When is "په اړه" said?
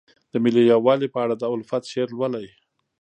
1.13-1.35